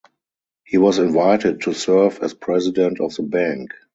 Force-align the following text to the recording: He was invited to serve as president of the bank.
He 0.63 0.79
was 0.79 0.97
invited 0.97 1.61
to 1.61 1.73
serve 1.75 2.21
as 2.23 2.33
president 2.33 2.99
of 2.99 3.13
the 3.13 3.21
bank. 3.21 3.69